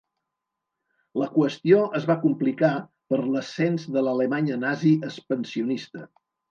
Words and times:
La 1.23 1.27
qüestió 1.35 1.83
es 2.01 2.09
va 2.13 2.17
complicar 2.25 2.73
per 3.13 3.23
l'ascens 3.29 3.89
de 3.95 4.07
l'Alemanya 4.09 4.61
nazi 4.67 4.99
expansionista. 5.13 6.09